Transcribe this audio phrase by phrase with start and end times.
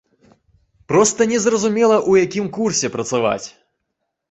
[0.91, 3.47] Проста незразумела, у якім курсе працаваць.